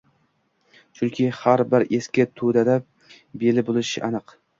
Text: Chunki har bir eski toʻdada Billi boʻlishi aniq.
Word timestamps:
Chunki 1.01 1.27
har 1.39 1.61
bir 1.73 1.85
eski 1.97 2.25
toʻdada 2.41 2.79
Billi 3.43 3.65
boʻlishi 3.69 4.03
aniq. 4.09 4.35